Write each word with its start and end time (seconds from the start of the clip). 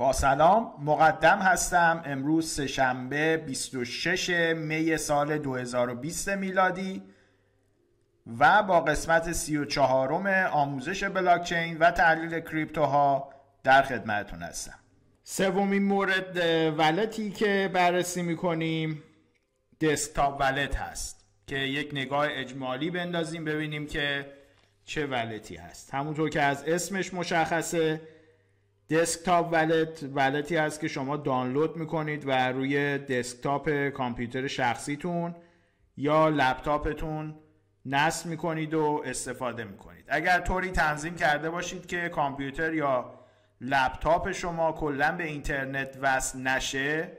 با 0.00 0.12
سلام 0.12 0.74
مقدم 0.84 1.38
هستم. 1.38 2.02
امروز 2.04 2.52
سهشنبه 2.52 3.36
26 3.36 4.30
می 4.56 4.96
سال 4.96 5.38
2020 5.38 6.28
میلادی 6.28 7.02
و 8.38 8.62
با 8.62 8.80
قسمت 8.80 9.32
34 9.32 10.12
آموزش 10.52 11.04
بلاکچین 11.04 11.78
و 11.78 11.90
تحلیل 11.90 12.40
کریپتوها 12.40 13.30
در 13.62 13.82
خدمتتون 13.82 14.42
هستم. 14.42 14.78
سومین 15.24 15.82
مورد 15.82 16.36
ولتی 16.78 17.30
که 17.30 17.70
بررسی 17.74 18.22
می‌کنیم 18.22 19.02
دسکتاپ 19.80 20.40
ولت 20.40 20.76
هست 20.76 21.24
که 21.46 21.56
یک 21.58 21.90
نگاه 21.92 22.26
اجمالی 22.30 22.90
بندازیم 22.90 23.44
ببینیم 23.44 23.86
که 23.86 24.32
چه 24.84 25.06
ولتی 25.06 25.56
هست. 25.56 25.94
همونطور 25.94 26.30
که 26.30 26.42
از 26.42 26.64
اسمش 26.64 27.14
مشخصه 27.14 28.00
دسکتاپ 28.90 29.52
ولت 29.52 30.02
ولتی 30.14 30.56
هست 30.56 30.80
که 30.80 30.88
شما 30.88 31.16
دانلود 31.16 31.76
می‌کنید 31.76 32.28
و 32.28 32.52
روی 32.52 32.98
دسکتاپ 32.98 33.88
کامپیوتر 33.88 34.46
شخصیتون 34.46 35.34
یا 35.96 36.28
لپتاپتون 36.28 37.34
نصب 37.86 38.26
می‌کنید 38.26 38.74
و 38.74 39.02
استفاده 39.04 39.64
می‌کنید. 39.64 40.04
اگر 40.08 40.40
طوری 40.40 40.70
تنظیم 40.70 41.14
کرده 41.14 41.50
باشید 41.50 41.86
که 41.86 42.08
کامپیوتر 42.08 42.74
یا 42.74 43.14
لپتاپ 43.60 44.32
شما 44.32 44.72
کلا 44.72 45.12
به 45.12 45.24
اینترنت 45.24 45.98
وصل 46.00 46.38
نشه 46.38 47.12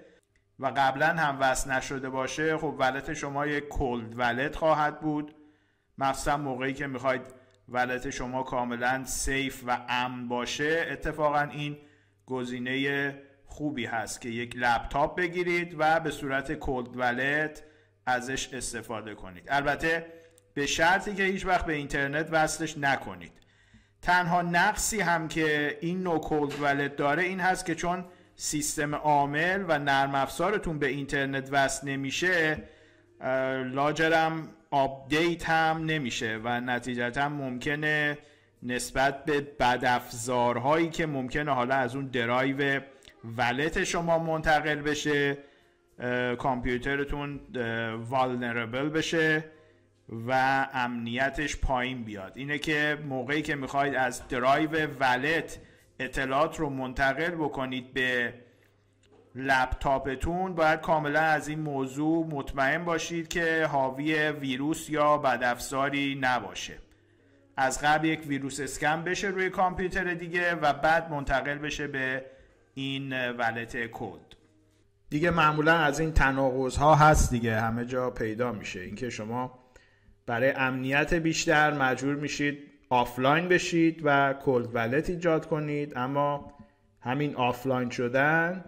و 0.59 0.71
قبلا 0.77 1.07
هم 1.07 1.37
وصل 1.39 1.71
نشده 1.71 2.09
باشه 2.09 2.57
خب 2.57 2.75
ولت 2.79 3.13
شما 3.13 3.45
یک 3.47 3.67
کلد 3.69 4.19
ولت 4.19 4.55
خواهد 4.55 4.99
بود. 4.99 5.35
مخصوصا 5.97 6.37
موقعی 6.37 6.73
که 6.73 6.87
می‌خواید 6.87 7.40
ولت 7.71 8.09
شما 8.09 8.43
کاملا 8.43 9.03
سیف 9.05 9.63
و 9.67 9.77
امن 9.89 10.27
باشه 10.27 10.87
اتفاقا 10.91 11.41
این 11.41 11.77
گزینه 12.25 13.15
خوبی 13.45 13.85
هست 13.85 14.21
که 14.21 14.29
یک 14.29 14.55
لپتاپ 14.55 15.17
بگیرید 15.17 15.75
و 15.77 15.99
به 15.99 16.11
صورت 16.11 16.53
کلد 16.53 16.97
ولت 16.97 17.63
ازش 18.05 18.53
استفاده 18.53 19.15
کنید. 19.15 19.43
البته 19.47 20.05
به 20.53 20.65
شرطی 20.65 21.13
که 21.13 21.23
هیچ 21.23 21.45
وقت 21.45 21.65
به 21.65 21.73
اینترنت 21.73 22.27
وصلش 22.31 22.77
نکنید. 22.77 23.31
تنها 24.01 24.41
نقصی 24.41 24.99
هم 24.99 25.27
که 25.27 25.77
این 25.81 26.03
نو 26.03 26.19
کلد 26.19 26.61
ولت 26.61 26.95
داره 26.95 27.23
این 27.23 27.39
هست 27.39 27.65
که 27.65 27.75
چون 27.75 28.05
سیستم 28.35 28.95
عامل 28.95 29.65
و 29.67 29.79
نرم 29.79 30.15
افزارتون 30.15 30.79
به 30.79 30.87
اینترنت 30.87 31.49
وصل 31.51 31.87
نمیشه 31.87 32.63
لاجرم 33.65 34.49
update 34.71 35.49
هم 35.49 35.85
نمیشه 35.85 36.39
و 36.43 36.61
نتیجتا 36.61 37.29
ممکنه 37.29 38.17
نسبت 38.63 39.25
به 39.25 39.41
بدافزارهایی 39.41 40.89
که 40.89 41.05
ممکنه 41.05 41.51
حالا 41.51 41.75
از 41.75 41.95
اون 41.95 42.07
drive 42.07 42.81
wallet 43.37 43.83
شما 43.83 44.19
منتقل 44.19 44.75
بشه 44.75 45.37
کامپیوترتون 46.37 47.39
vulnerable 48.09 48.89
بشه 48.89 49.43
و 50.27 50.67
امنیتش 50.73 51.57
پایین 51.57 52.03
بیاد. 52.03 52.31
اینه 52.35 52.57
که 52.57 52.97
موقعی 53.09 53.41
که 53.41 53.55
می‌خواید 53.55 53.95
از 53.95 54.27
drive 54.27 54.87
wallet 54.99 55.59
اطلاعات 55.99 56.59
رو 56.59 56.69
منتقل 56.69 57.35
بکنید 57.35 57.93
به 57.93 58.33
لپتاپتون 59.35 60.55
باید 60.55 60.81
کاملا 60.81 61.21
از 61.21 61.47
این 61.47 61.59
موضوع 61.59 62.27
مطمئن 62.27 62.85
باشید 62.85 63.27
که 63.27 63.67
حاوی 63.71 64.13
ویروس 64.29 64.89
یا 64.89 65.17
بدافزاری 65.17 66.17
نباشه. 66.21 66.77
از 67.57 67.81
قبل 67.81 68.05
یک 68.05 68.27
virus 68.27 68.59
scan 68.59 69.03
بشه 69.03 69.27
روی 69.27 69.49
کامپیوتر 69.49 70.13
دیگه 70.13 70.55
و 70.55 70.73
بعد 70.73 71.11
منتقل 71.11 71.57
بشه 71.57 71.87
به 71.87 72.25
این 72.73 73.31
wallet 73.31 73.77
cold 73.91 74.35
دیگه 75.09 75.29
معمولا 75.31 75.73
از 75.73 75.99
این 75.99 76.11
تناقض 76.11 76.77
ها 76.77 76.95
هست 76.95 77.31
دیگه 77.31 77.61
همه 77.61 77.85
جا 77.85 78.09
پیدا 78.09 78.51
میشه. 78.51 78.79
اینکه 78.79 79.09
شما 79.09 79.59
برای 80.25 80.51
امنیت 80.51 81.13
بیشتر 81.13 81.73
مجبور 81.73 82.15
میشید 82.15 82.59
آفلاین 82.89 83.47
بشید 83.47 84.01
و 84.03 84.33
cold 84.33 84.75
wallet 84.75 85.09
ایجاد 85.09 85.45
کنید 85.45 85.93
اما 85.95 86.53
همین 87.01 87.35
آفلاین 87.35 87.89
شدن 87.89 88.65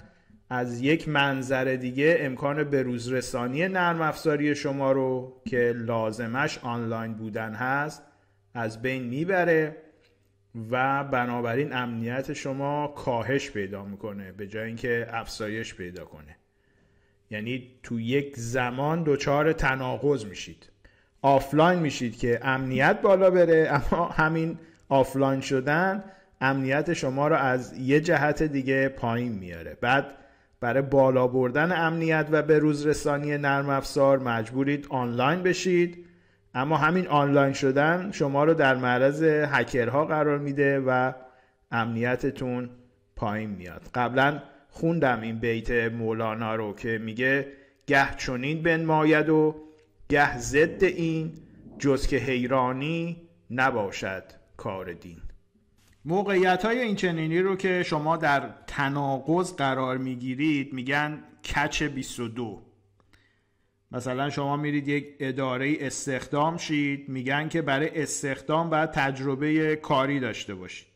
از 0.53 0.81
یک 0.81 1.09
منظر 1.09 1.64
دیگه 1.64 2.18
امکان 2.19 2.64
بروز 2.64 3.12
رسانی 3.12 3.68
نرم 3.68 4.02
افزاری 4.02 4.56
شما 4.56 4.91
رو 4.91 5.41
که 5.46 5.74
لازمش 5.75 6.58
آنلاین 6.58 7.14
بودن 7.14 7.53
هست 7.53 8.03
از 8.53 8.81
بین 8.81 9.03
می‌بره 9.03 9.75
و 10.72 11.03
بنابراین 11.03 11.74
امنیت 11.74 12.34
شما 12.34 12.88
کاهش 12.88 13.52
پیدا 13.52 13.86
می‌کنه 13.86 14.31
به 14.31 14.47
جای 14.47 14.68
اینکه 14.68 15.08
افزایش 15.09 15.75
پیدا 15.75 16.06
کنه. 16.06 16.36
یعنی 17.30 17.72
تو 17.84 18.00
یک 18.00 18.34
زمان 18.38 19.03
دچار 19.06 19.53
تناقض 19.53 20.25
میشید. 20.25 20.70
آفلاین 21.22 21.80
میشید 21.80 22.18
که 22.18 22.40
امنیت 22.44 23.02
بالا 23.02 23.30
بره 23.30 23.70
اما 23.72 24.06
همین 24.06 24.58
آفلاین 24.90 25.41
شدن 25.41 26.03
امنیت 26.41 26.94
شما 26.94 27.28
رو 27.28 27.35
از 27.35 27.78
یه 27.78 28.02
جهت 28.02 28.44
دیگه 28.44 28.90
پایین 28.90 29.31
میاره. 29.31 29.78
بعد 29.81 30.06
برای 30.63 30.81
بالا 30.81 31.28
بردن 31.28 31.72
امنیت 31.72 32.28
و 32.31 32.41
به 32.41 32.59
روز 32.59 32.85
رسانی 32.85 33.38
نرم 33.38 33.69
افزار 33.69 34.19
مجبورید 34.19 34.88
آنلاین 34.90 35.44
بشید. 35.44 36.06
اما 36.53 36.78
همین 36.78 37.07
آنلاین 37.07 37.53
شدن 37.53 38.12
شما 38.12 38.44
رو 38.44 38.53
در 38.53 38.75
معرض 38.75 39.23
هکرها 39.23 40.06
قرار 40.06 40.38
میده 40.38 40.79
و 40.79 41.12
امنیتتون 41.72 42.69
پایین 43.16 43.50
میاد. 43.50 43.81
قبلا 43.94 44.40
خوندم 44.69 45.22
این 45.22 45.40
بیت 45.40 45.72
مولانا 45.72 46.56
رو 46.56 46.75
که 46.75 46.97
میگه 46.97 47.47
گه 47.88 48.16
چنین 48.18 48.63
بنماید 48.63 49.29
و 49.29 49.56
گه 50.09 50.38
ضد 50.38 50.84
این 50.84 51.34
جز 51.79 52.07
که 52.07 52.18
حیرانی 52.18 53.18
نباشد 53.52 54.23
کار 54.57 54.94
دین. 54.94 55.22
موقعیت 56.06 56.66
های 56.66 56.80
این 56.81 56.96
چنینی 56.96 57.40
رو 57.40 57.56
که 57.56 57.84
شما 57.84 58.18
در 58.18 58.50
تناقض 58.68 59.53
قرار 59.53 59.97
می‌گیرید 59.97 60.74
میگن 60.74 61.24
کچ 61.46 61.84
22 61.84 62.62
مثلا 63.91 64.30
شما 64.30 64.58
میرید 64.58 64.88
یک 64.88 65.16
اداره 65.19 65.75
استخدام 65.80 66.58
شید 66.58 67.09
میگن 67.09 67.50
که 67.50 67.62
برای 67.62 68.02
استخدام 68.02 68.69
باید 68.69 68.91
تجربه 68.91 69.75
کاری 69.75 70.19
داشته 70.19 70.56
باشید. 70.56 70.88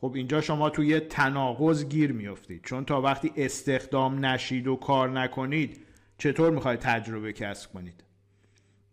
خب 0.00 0.12
اینجا 0.14 0.40
شما 0.40 0.70
توی 0.70 1.00
تناقض 1.00 1.84
گیر 1.84 2.12
میافتید. 2.12 2.64
چون 2.64 2.84
تا 2.84 3.00
وقتی 3.00 3.32
استخدام 3.36 4.24
نشید 4.24 4.66
و 4.66 4.76
کار 4.76 5.20
نکنید 5.20 5.80
چطور 6.18 6.50
می‌خواید 6.50 6.80
تجربه 6.80 7.32
کسب 7.32 7.72
کنید؟ 7.72 8.04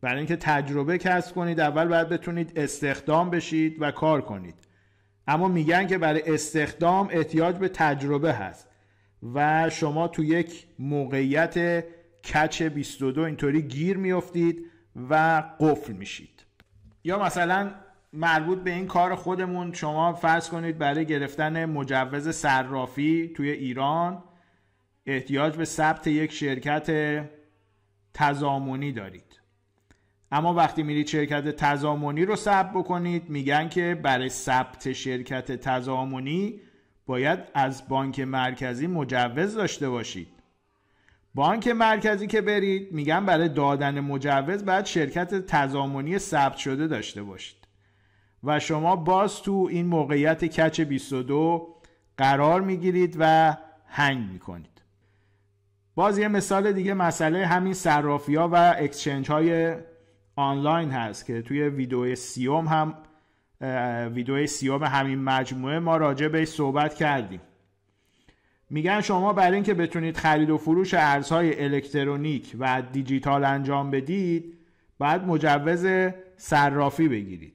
برای 0.02 0.18
اینکه 0.18 0.36
تجربه 0.36 0.98
کسب 0.98 1.36
کنید 1.36 1.60
اول 1.60 1.88
باید 1.88 2.10
بتونید 2.10 2.60
استخدام 2.60 3.30
بشید 3.30 3.78
و 3.80 3.92
کار 3.92 4.22
کنید. 4.22 4.67
اما 5.28 5.48
میگن 5.48 5.88
که 5.88 5.98
برای 5.98 6.34
استخدام 6.34 7.08
احتیاج 7.12 7.56
به 7.56 7.70
تجربه 7.70 8.34
هست 8.34 8.68
و 9.34 9.70
شما 9.70 10.08
تو 10.08 10.24
یک 10.24 10.68
موقعیت 10.80 11.84
کچ 12.34 12.62
22 12.62 13.22
اینطوری 13.22 13.62
گیر 13.62 13.98
میافتید 13.98 14.66
و 15.10 15.44
قفل 15.60 15.94
میشید. 15.94 16.46
یا 17.04 17.24
مثلا 17.24 17.72
مربوط 18.14 18.60
به 18.60 18.72
این 18.72 18.88
کار 18.88 19.16
خودمون 19.16 19.74
شما 19.74 20.14
فرض 20.14 20.50
کنید 20.50 20.78
برای 20.78 21.06
گرفتن 21.06 21.66
مجوز 21.66 22.30
صرافی 22.30 23.34
توی 23.36 23.50
ایران 23.50 24.24
احتیاج 25.06 25.56
به 25.56 25.66
ثبت 25.66 26.08
یک 26.08 26.32
شرکت 26.32 26.90
تضامنی 28.14 28.92
دارید. 28.92 29.27
اما 30.32 30.54
وقتی 30.54 30.84
میرید 30.84 31.08
شرکت 31.08 31.56
تضامنی 31.56 32.26
رو 32.26 32.36
ثبت 32.36 32.72
بکنید 32.72 33.30
میگن 33.30 33.70
که 33.70 34.00
برای 34.04 34.30
ثبت 34.30 34.94
شرکت 34.94 35.52
تضامنی 35.52 36.62
باید 37.06 37.40
از 37.54 37.88
بانک 37.88 38.20
مرکزی 38.20 38.88
مجوز 38.88 39.56
داشته 39.56 39.90
باشید. 39.90 40.28
بانک 41.36 41.68
مرکزی 41.68 42.28
که 42.28 42.42
برید 42.42 42.92
میگن 42.92 43.26
برای 43.26 43.50
دادن 43.50 44.00
مجوز 44.00 44.66
باید 44.66 44.86
شرکت 44.86 45.46
تضامنی 45.46 46.20
ثبت 46.20 46.58
شده 46.58 46.88
داشته 46.88 47.24
باشید. 47.24 47.58
و 48.44 48.60
شما 48.60 48.96
باز 48.96 49.42
تو 49.42 49.68
این 49.72 49.86
موقعیت 49.86 50.46
کچ 50.46 50.82
22 50.82 51.76
قرار 52.18 52.62
می‌گیرید 52.62 53.16
و 53.20 53.58
hang 53.86 54.32
می‌کنید. 54.32 54.82
باز 55.96 56.18
یه 56.18 56.28
مثال 56.28 56.72
دیگه 56.72 56.94
مسئله 56.94 57.46
همین 57.46 57.74
صرافی 57.74 58.36
ها 58.36 58.50
و 58.50 58.76
exchange 58.78 59.32
های 59.32 59.76
آنلاین 60.38 60.92
هست 60.92 61.26
که 61.26 61.42
توی 61.42 61.62
ویدیو 61.62 62.16
سیوم 62.16 62.68
هم 62.68 62.94
ویدیو 64.14 64.48
سیوم 64.48 64.84
همین 64.84 65.24
مجموعه 65.24 65.80
ما 65.80 65.98
راجع 65.98 66.28
بهش 66.28 66.46
صحبت 66.46 66.96
کردیم. 66.96 67.42
میگن 68.70 69.02
شما 69.02 69.34
برای 69.34 69.54
اینکه 69.54 69.74
بتونید 69.74 70.18
خرید 70.18 70.50
و 70.50 70.58
فروش 70.58 70.94
ارزهای 70.94 71.64
الکترونیک 71.64 72.56
و 72.60 72.82
دیجیتال 72.94 73.44
انجام 73.44 73.92
بدید 73.92 74.58
باید 74.98 75.22
مجوز 75.22 76.12
صرافی 76.38 77.08
بگیرید. 77.08 77.54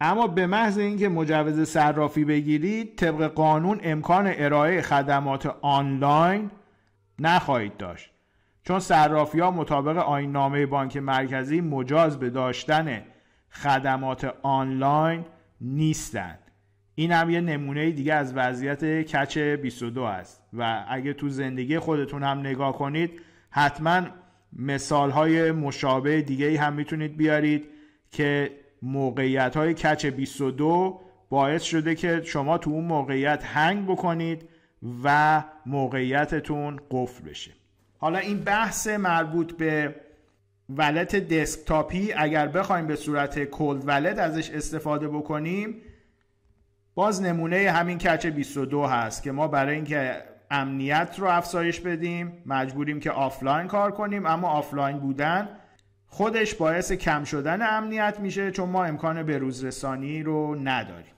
اما 0.00 0.26
به 0.26 0.46
محض 0.46 0.78
اینکه 0.78 1.08
مجوز 1.08 1.68
صرافی 1.68 2.24
بگیرید 2.24 2.96
طبق 2.96 3.26
قانون 3.26 3.80
امکان 3.82 4.32
ارائه 4.36 4.82
خدمات 4.82 5.46
آنلاین 5.62 6.50
نخواهید 7.18 7.76
داشت. 7.76 8.13
چون 8.64 8.78
صرافی 8.78 9.40
ها 9.40 9.50
مطابق 9.50 9.96
آین 9.96 10.32
نامه 10.32 10.66
بانک 10.66 10.96
مرکزی 10.96 11.60
مجاز 11.60 12.18
به 12.18 12.30
داشتن 12.30 13.02
خدمات 13.50 14.34
آنلاین 14.42 15.24
نیستند. 15.60 16.38
این 16.94 17.12
هم 17.12 17.30
یه 17.30 17.40
نمونه 17.40 17.90
دیگه 17.90 18.14
از 18.14 18.34
وضعیت 18.36 18.84
کچ 18.84 19.38
22 19.38 20.02
است. 20.02 20.42
و 20.52 20.84
اگه 20.88 21.12
تو 21.12 21.28
زندگی 21.28 21.78
خودتون 21.78 22.22
هم 22.22 22.38
نگاه 22.38 22.78
کنید 22.78 23.20
حتما 23.50 24.02
مثال 24.52 25.10
های 25.10 25.52
مشابه 25.52 26.22
دیگه 26.22 26.60
هم 26.60 26.72
می‌تونید 26.72 27.16
بیارید 27.16 27.66
که 28.10 28.50
موقعیت 28.82 29.56
های 29.56 29.74
catch 29.74 30.06
22 30.06 31.00
باعث 31.28 31.62
شده 31.62 31.94
که 31.94 32.22
شما 32.24 32.58
تو 32.58 32.70
اون 32.70 32.84
موقعیت 32.84 33.44
hang 33.44 33.86
بکنید 33.86 34.48
و 35.04 35.42
موقعیتتون 35.66 36.80
قفل 36.90 37.24
بشه. 37.24 37.63
حالا 38.04 38.18
این 38.18 38.40
بحث 38.40 38.86
مربوط 38.86 39.52
به 39.52 39.94
wallet 40.68 41.16
دسکتاپی 41.16 42.12
اگر 42.12 42.48
بخوایم 42.48 42.86
به 42.86 42.96
صورت 42.96 43.44
cold 43.44 43.88
wallet 43.88 44.18
ازش 44.18 44.50
استفاده 44.50 45.08
بکنیم 45.08 45.76
باز 46.94 47.22
نمونه 47.22 47.70
همین 47.70 47.98
catch 47.98 48.26
22 48.26 48.86
هست 48.86 49.22
که 49.22 49.32
ما 49.32 49.48
برای 49.48 49.74
اینکه 49.74 50.22
امنیت 50.50 51.14
رو 51.18 51.26
افزایش 51.26 51.80
بدیم 51.80 52.42
مجبوریم 52.46 53.00
که 53.00 53.10
آفلاین 53.10 53.66
کار 53.66 53.90
کنیم 53.90 54.26
اما 54.26 54.48
آفلاین 54.48 54.98
بودن 54.98 55.48
خودش 56.06 56.54
باعث 56.54 56.92
کم 56.92 57.24
شدن 57.24 57.76
امنیت 57.76 58.20
میشه 58.20 58.50
چون 58.50 58.68
ما 58.68 58.84
امکان 58.84 59.22
بروزرسانی 59.22 60.22
رو 60.22 60.54
نداریم. 60.54 61.14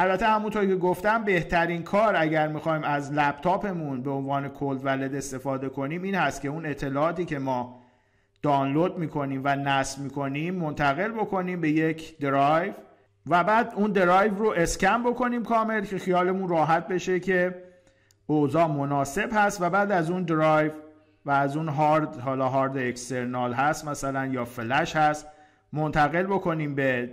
البته 0.00 0.26
همونطور 0.26 0.66
که 0.66 0.76
گفتم 0.76 1.24
بهترین 1.24 1.82
کار 1.82 2.16
اگر 2.16 2.48
می‌خوایم 2.48 2.84
از 2.84 3.12
لپتاپمون 3.12 4.02
به 4.02 4.10
عنوان 4.10 4.48
cold 4.48 4.84
wallet 4.84 5.14
استفاده 5.14 5.68
کنیم 5.68 6.02
این 6.02 6.14
هست 6.14 6.40
که 6.40 6.48
اون 6.48 6.66
اطلاعاتی 6.66 7.24
که 7.24 7.38
ما 7.38 7.82
دانلود 8.42 8.98
می‌کنیم 8.98 9.40
و 9.44 9.56
نصب 9.56 10.00
می‌کنیم 10.00 10.54
منتقل 10.54 11.12
بکنیم 11.12 11.60
به 11.60 11.70
یک 11.70 12.18
درایو 12.18 12.72
و 13.26 13.44
بعد 13.44 13.72
اون 13.76 13.92
درایو 13.92 14.34
رو 14.34 14.54
اسکن 14.56 15.02
بکنیم 15.02 15.44
کامل 15.44 15.84
که 15.84 15.98
خیالمون 15.98 16.48
راحت 16.48 16.88
بشه 16.88 17.20
که 17.20 17.62
اوضاع 18.26 18.66
مناسب 18.66 19.28
هست 19.32 19.62
و 19.62 19.70
بعد 19.70 19.92
از 19.92 20.10
اون 20.10 20.22
درایو 20.22 20.72
و 21.26 21.30
از 21.30 21.56
اون 21.56 21.68
هارد 21.68 22.20
حالا 22.20 22.48
هارد 22.48 22.78
اکسترنال 22.78 23.52
هست 23.52 23.88
مثلا 23.88 24.26
یا 24.26 24.44
فلش 24.44 24.96
هست 24.96 25.26
منتقل 25.72 26.22
بکنیم 26.22 26.74
به 26.74 27.10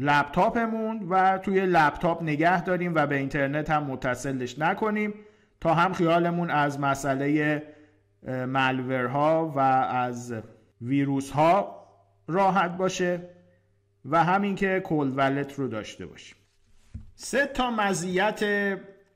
لپتاپمون 0.00 1.06
و 1.08 1.38
توی 1.38 1.66
لپتاپ 1.66 2.22
نگه 2.22 2.62
داریم 2.62 2.94
و 2.94 3.06
به 3.06 3.16
اینترنت 3.16 3.70
هم 3.70 3.82
متصلش 3.82 4.58
نکنیم 4.58 5.14
تا 5.60 5.74
هم 5.74 5.92
خیالمون 5.92 6.50
از 6.50 6.80
مسئله 6.80 7.62
ملورها 8.26 9.48
و 9.48 9.58
از 9.58 10.34
ویروس 10.80 11.30
ها 11.30 11.86
راحت 12.28 12.76
باشه 12.76 13.20
و 14.04 14.24
همین 14.24 14.54
که 14.54 14.82
کل 14.84 15.12
ولت 15.16 15.54
رو 15.54 15.68
داشته 15.68 16.06
باشیم. 16.06 16.36
سه 17.14 17.46
تا 17.46 17.70
مزیت 17.70 18.40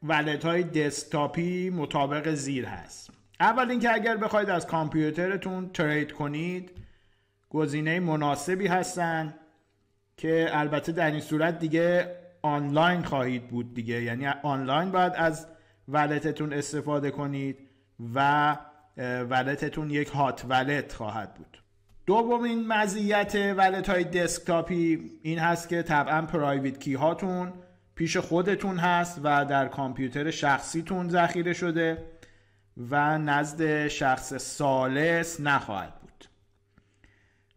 wallet 0.02 0.44
های 0.44 0.62
دسکتاپی 0.62 1.70
مطابق 1.70 2.34
زیر 2.34 2.66
هست. 2.66 3.10
اول 3.40 3.70
اینکه 3.70 3.92
اگر 3.92 4.16
بخواید 4.16 4.50
از 4.50 4.66
کامپیوترتون 4.66 5.68
trade 5.68 6.12
کنید 6.12 6.70
گزینه 7.50 8.00
مناسبی 8.00 8.66
هستن. 8.66 9.34
که 10.16 10.48
البته 10.52 10.92
در 10.92 11.10
این 11.10 11.20
صورت 11.20 11.58
دیگه 11.58 12.16
آنلاین 12.42 13.02
خواهید 13.02 13.48
بود 13.48 13.74
دیگه. 13.74 14.02
یعنی 14.02 14.26
آنلاین 14.26 14.90
باید 14.90 15.12
از 15.16 15.46
wallet 15.88 16.31
تون 16.31 16.52
استفاده 16.52 17.10
کنید 17.10 17.58
و 18.14 18.56
wallet 19.30 19.70
تون 19.70 19.90
یک 19.90 20.08
hot 20.08 20.44
wallet 20.48 20.92
خواهد 20.92 21.34
بود. 21.34 21.62
دومین 22.06 22.66
مزیت 22.66 23.34
wallet 23.34 23.90
های 23.90 24.04
دسکتاپی 24.04 25.10
این 25.22 25.38
هست 25.38 25.68
که 25.68 25.82
طبعا 25.82 26.22
private 26.22 26.80
key 26.80 26.94
هاتون 26.94 27.52
پیش 27.94 28.16
خودتون 28.16 28.78
هست 28.78 29.20
و 29.24 29.44
در 29.44 29.68
کامپیوتر 29.68 30.30
شخصیتون 30.30 31.08
ذخیره 31.08 31.52
شده 31.52 32.04
و 32.90 33.18
نزد 33.18 33.88
شخص 33.88 34.34
سالس 34.34 35.40
نخواهد 35.40 35.92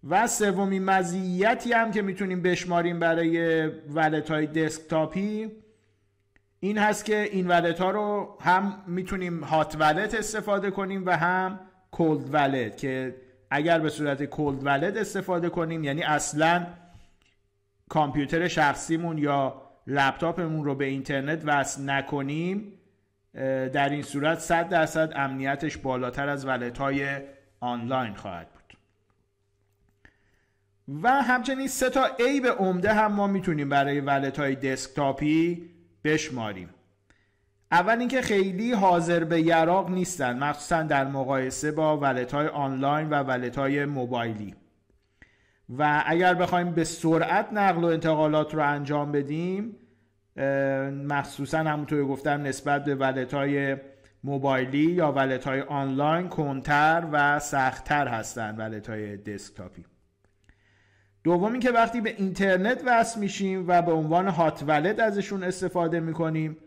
و 0.04 0.28
سومین 0.28 0.84
مزیتی 0.84 1.74
هم 1.74 1.92
که 1.92 2.02
می‌تونیم 2.02 2.42
بشماریم 2.42 3.00
برای 3.00 3.68
ولت 3.68 4.32
های 4.32 4.48
دسکتاپی 4.48 5.52
این 6.60 6.78
هست 6.78 7.06
که 7.06 7.22
این 7.32 7.48
ولت 7.48 7.80
ها 7.80 7.92
رو 7.92 8.38
هم 8.42 8.84
می‌تونیم 8.88 9.44
هات 9.44 9.76
ولت 9.80 10.16
استفاده 10.16 10.72
کنیم 10.72 11.06
و 11.06 11.18
هم 11.18 11.60
کولد 11.92 12.34
ولت 12.34 12.78
که 12.78 13.16
اگر 13.52 13.80
به 13.80 13.90
صورت 13.90 14.24
کولد 14.24 14.66
ولت 14.66 14.98
استفاده 14.98 15.50
کنیم 15.50 15.84
یعنی 15.84 16.04
اصلا 16.04 16.68
کامپیوتر 17.90 18.48
شخصیمون 18.48 19.18
یا 19.18 19.62
لپتاپمون 19.88 20.66
رو 20.66 20.76
به 20.76 20.86
اینترنت 20.86 21.42
وصل 21.46 21.90
نکنیم 21.90 22.74
در 23.74 23.90
این 23.90 24.02
صورت 24.02 24.40
100 24.40 24.70
درصد 24.70 25.14
امنیتش 25.16 25.78
بالاتر 25.78 26.30
از 26.30 26.46
ولت 26.46 26.78
های 26.78 27.18
آنلاین 27.60 28.14
خواهد 28.14 28.57
و 30.88 31.10
همچنین 31.10 31.68
سه 31.68 31.90
تا 31.90 32.06
عیب 32.20 32.48
عمده 32.48 32.94
هم 32.94 33.12
ما 33.12 33.28
می‌تونیم 33.28 33.70
برای 33.70 34.02
ولت 34.02 34.40
های 34.40 34.56
دسکتاپی 34.56 35.70
بشماریم. 36.04 36.70
اول 37.72 38.00
اینکه 38.00 38.22
خیلی 38.22 38.72
حاضر 38.72 39.24
به 39.24 39.42
یراق 39.42 39.90
نیستن 39.90 40.40
مخصوصا 40.40 40.84
در 40.84 41.08
مقایسه 41.08 41.72
با 41.72 41.98
ولت 41.98 42.32
های 42.32 42.48
آنلاین 42.48 43.10
و 43.10 43.24
ولت 43.24 43.58
های 43.58 43.86
موبایلی. 43.86 44.56
و 45.78 46.04
اگر 46.06 46.34
بخوایم 46.34 46.72
به 46.72 46.84
سرعت 46.84 47.48
نقل 47.54 47.84
و 47.84 47.88
انتقالات 47.88 48.54
رو 48.54 48.62
انجام 48.62 49.12
بدیم 49.12 49.76
مخصوصا 51.10 51.58
همونطور 51.58 52.06
گفتم 52.06 52.44
نسبت 52.44 52.84
به 52.84 52.96
ولت 52.96 53.34
های 53.34 53.78
موبایلی 54.24 54.92
یا 54.92 55.12
ولت 55.12 55.48
های 55.48 55.62
آنلاین 55.62 56.30
کنتر 56.30 57.08
و 57.12 57.40
سختتر 57.40 58.08
هستن 58.08 58.56
ولت 58.56 58.90
های 58.90 59.18
دسکتاپی. 59.18 59.86
دوم 61.28 61.60
که 61.60 61.72
وقتی 61.72 62.02
به 62.02 62.16
اینترنت 62.18 62.82
وصل 62.86 63.20
میشیم 63.20 63.66
و 63.68 63.82
به 63.82 63.92
عنوان 63.92 64.28
هات 64.28 64.64
ولت 64.68 65.00
ازشون 65.00 65.44
استفاده 65.44 66.00
می‌کنیم 66.00 66.58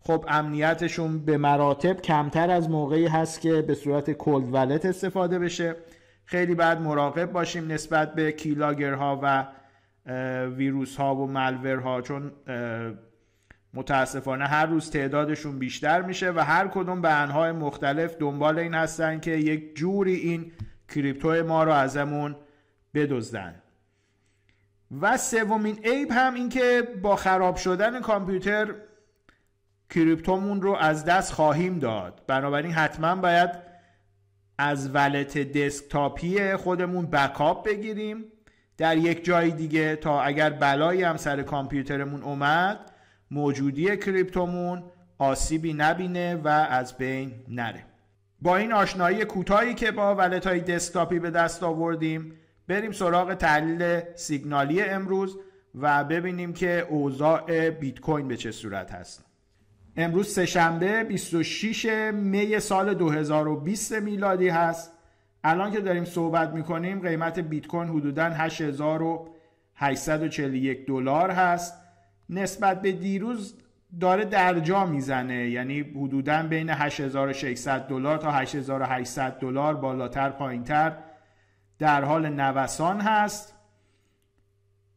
خب 0.00 0.24
امنیتشون 0.28 1.18
به 1.18 1.38
مراتب 1.38 2.00
کمتر 2.00 2.50
از 2.50 2.70
موقعی 2.70 3.06
هست 3.06 3.40
که 3.40 3.62
به 3.62 3.74
صورت 3.74 4.10
کلد 4.10 4.54
ولت 4.54 4.84
استفاده 4.84 5.38
بشه. 5.38 5.76
خیلی 6.24 6.54
باید 6.54 6.78
مراقب 6.78 7.32
باشیم 7.32 7.72
نسبت 7.72 8.14
به 8.14 8.32
کیلاگرها 8.32 9.20
و 9.22 9.46
ویروس 10.46 10.96
ها 10.96 11.16
و 11.16 11.26
ملور 11.26 11.78
ها 11.78 12.02
چون 12.02 12.32
متاسفانه 13.74 14.46
هر 14.46 14.66
روز 14.66 14.90
تعدادشون 14.90 15.58
بیشتر 15.58 16.02
میشه 16.02 16.30
و 16.30 16.38
هر 16.38 16.68
کدوم 16.68 17.02
به 17.02 17.12
انهای 17.12 17.52
مختلف 17.52 18.16
دنبال 18.18 18.58
این 18.58 18.74
هستن 18.74 19.20
که 19.20 19.30
یک 19.30 19.76
جوری 19.76 20.14
این 20.14 20.52
کریپتو 20.88 21.44
ما 21.44 21.64
رو 21.64 21.72
ازمون 21.72 22.36
بدزدن. 22.94 23.54
و 25.00 25.16
سومین 25.16 25.78
عیب 25.84 26.10
هم 26.10 26.34
این 26.34 26.48
که 26.48 26.88
با 27.02 27.16
خراب 27.16 27.56
شدن 27.56 28.00
کامپیوتر 28.00 28.74
کریپتومون 29.90 30.62
رو 30.62 30.74
از 30.74 31.04
دست 31.04 31.32
خواهیم 31.32 31.78
داد. 31.78 32.22
بنابراین 32.26 32.72
حتما 32.72 33.16
باید 33.16 33.50
از 34.58 34.94
ولت 34.94 35.38
دسکتاپی 35.38 36.56
خودمون 36.56 37.06
بکاپ 37.06 37.66
بگیریم. 37.66 38.24
در 38.76 38.96
یک 38.96 39.24
جای 39.24 39.50
دیگه 39.50 39.96
تا 39.96 40.22
اگر 40.22 40.50
بلایی 40.50 41.02
هم 41.02 41.16
سر 41.16 41.42
کامپیوترمون 41.42 42.22
اومد 42.22 42.78
موجودی 43.30 43.96
کریپتومون 43.96 44.82
آسیبی 45.18 45.72
نبینه 45.72 46.34
و 46.34 46.48
از 46.48 46.96
بین 46.96 47.32
نره. 47.48 47.84
با 48.42 48.56
این 48.56 48.72
آشنایی 48.72 49.24
کوتاهی 49.24 49.74
که 49.74 49.90
با 49.90 50.14
ولت 50.14 50.46
های 50.46 50.60
دسکتاپی 50.60 51.18
به 51.18 51.30
دست 51.30 51.62
آوردیم 51.62 52.32
بریم 52.70 52.92
سراغ 52.92 53.34
تحلیل 53.34 54.00
سیگنالی 54.14 54.82
امروز 54.82 55.38
و 55.74 56.04
ببینیم 56.04 56.52
که 56.52 56.86
اوضاع 56.90 57.70
بیت 57.70 58.00
کوین 58.00 58.28
به 58.28 58.36
چه 58.36 58.50
صورت 58.50 58.92
هست. 58.92 59.24
امروز 59.96 60.28
سهشنبه 60.28 61.04
26 61.04 61.86
می 62.12 62.60
سال 62.60 62.94
2020 62.94 63.92
میلادی 63.92 64.48
هست. 64.48 64.92
الان 65.44 65.72
که 65.72 65.80
داریم 65.80 66.04
صحبت 66.04 66.50
می‌کنیم 66.50 67.00
قیمت 67.00 67.38
بیت 67.38 67.66
کوین 67.66 67.88
حدودا 67.88 68.24
8841 68.24 70.86
دلار 70.86 71.30
هست. 71.30 71.74
نسبت 72.28 72.82
به 72.82 72.92
دیروز 72.92 73.54
داره 74.00 74.24
درجا 74.24 74.86
می‌زنه 74.86 75.50
یعنی 75.50 75.80
حدودا 75.80 76.42
بین 76.42 76.70
8600 76.70 77.88
دلار 77.88 78.18
تا 78.18 78.30
8800 78.30 79.38
دلار 79.38 79.74
بالاتر 79.74 80.30
پایینتر. 80.30 80.96
در 81.80 82.04
حال 82.04 82.28
نوسان 82.28 83.00
هست. 83.00 83.54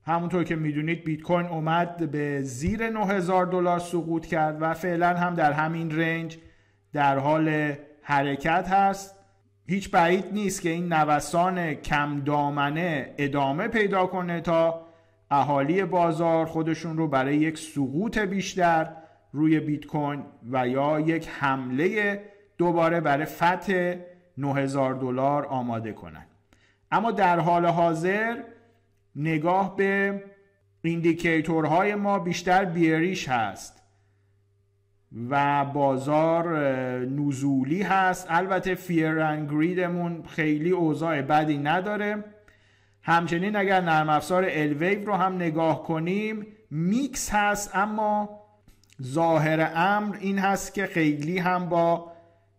همونطور 0.05 0.43
که 0.43 0.55
می‌دونید 0.55 1.03
بیت 1.03 1.21
کوین 1.21 1.45
اومد 1.45 2.11
به 2.11 2.41
زیر 2.41 2.89
9000 2.89 3.45
دلار 3.45 3.79
سقوط 3.79 4.25
کرد 4.25 4.57
و 4.61 4.73
فعلا 4.73 5.17
هم 5.17 5.33
در 5.33 5.51
همین 5.51 5.99
رنج 5.99 6.37
در 6.93 7.17
حال 7.17 7.75
حرکت 8.01 8.67
هست. 8.69 9.15
هیچ 9.65 9.91
بعید 9.91 10.33
نیست 10.33 10.61
که 10.61 10.69
این 10.69 10.93
نوسان 10.93 11.73
کم 11.73 12.19
دامنه 12.19 13.13
ادامه 13.17 13.67
پیدا 13.67 14.05
کنه 14.05 14.41
تا 14.41 14.85
اهالی 15.31 15.83
بازار 15.83 16.45
خودشون 16.45 16.97
رو 16.97 17.07
برای 17.07 17.37
یک 17.37 17.57
سقوط 17.57 18.17
بیشتر 18.17 18.93
روی 19.31 19.59
بیت 19.59 19.85
کوین 19.85 20.23
و 20.51 20.67
یا 20.67 20.99
یک 20.99 21.29
حمله 21.29 22.21
دوباره 22.57 23.01
برای 23.01 23.25
فتح 23.25 23.95
9000 24.37 24.93
دلار 24.93 25.45
آماده 25.45 25.93
کنن. 25.93 26.25
اما 26.93 27.11
در 27.11 27.39
حال 27.39 27.65
حاضر 27.65 28.37
نگاه 29.15 29.75
به 29.75 30.23
indicator 30.81 31.75
های 31.75 31.95
ما 31.95 32.19
بیشتر 32.19 32.65
bearish 32.65 33.29
هست 33.29 33.83
و 35.29 35.65
بازار 35.65 36.59
نزولی 37.05 37.81
هست. 37.81 38.27
البته 38.29 38.75
fear 38.75 39.11
خیلی 40.27 40.71
اوضاع 40.71 41.21
بدی 41.21 41.57
نداره. 41.57 42.23
همچنین 43.01 43.55
اگر 43.55 43.81
نرم 43.81 44.09
افزار 44.09 44.45
الویو 44.49 45.05
رو 45.05 45.13
هم 45.13 45.35
نگاه 45.35 45.83
کنیم 45.83 46.47
میکس 46.71 47.29
هست 47.29 47.75
اما 47.75 48.29
ظاهر 49.01 49.71
امر 49.75 50.17
این 50.19 50.39
هست 50.39 50.73
که 50.73 50.85
خیلی 50.85 51.37
هم 51.37 51.69
با 51.69 52.11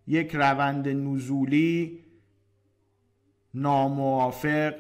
یک 0.07 0.35
روند 0.35 0.89
نزولی 0.89 2.04
ناموافق 3.55 4.75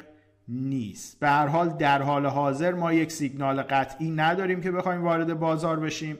نیست. 0.48 1.20
به 1.20 1.28
هر 1.28 1.46
حال 1.46 1.68
در 1.68 2.02
حال 2.02 2.26
حاضر 2.26 2.74
ما 2.74 2.92
یک 2.92 3.12
سیگنال 3.12 3.62
قطعی 3.62 4.10
نداریم 4.10 4.60
که 4.60 4.70
بخوایم 4.70 5.02
وارد 5.02 5.38
بازار 5.38 5.80
بشیم. 5.80 6.18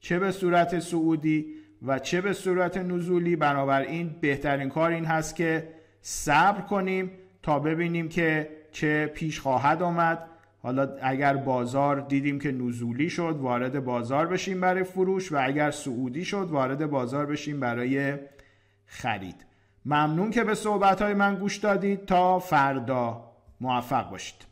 چه 0.00 0.18
به 0.18 0.32
صورت 0.32 0.78
سعودی 0.78 1.46
و 1.82 1.98
چه 1.98 2.20
به 2.20 2.32
صورت 2.32 2.76
نزولی. 2.76 3.36
بنابراین 3.36 4.16
بهترین 4.20 4.68
کار 4.68 4.90
این 4.90 5.04
هست 5.04 5.36
که 5.36 5.68
صبر 6.00 6.60
کنیم 6.60 7.10
تا 7.42 7.58
ببینیم 7.58 8.08
که 8.08 8.50
چه 8.72 9.06
پیش 9.06 9.40
خواهد 9.40 9.82
آمد. 9.82 10.26
حالا 10.62 10.96
اگر 11.02 11.36
بازار 11.36 12.00
دیدیم 12.00 12.38
که 12.38 12.52
نزولی 12.52 13.10
شد 13.10 13.36
وارد 13.40 13.84
بازار 13.84 14.26
بشیم 14.26 14.60
برای 14.60 14.84
فروش 14.84 15.32
و 15.32 15.38
اگر 15.42 15.70
سعودی 15.70 16.24
شد 16.24 16.48
وارد 16.50 16.90
بازار 16.90 17.26
بشیم 17.26 17.60
برای 17.60 18.14
خرید. 18.86 19.49
ممنون 19.84 20.30
که 20.30 20.44
به 20.44 20.54
صحبت 20.54 21.02
من 21.02 21.34
گوش 21.34 21.56
دادید. 21.56 22.06
تا 22.06 22.38
فردا 22.38 23.24
موفق 23.60 24.10
باشید. 24.10 24.49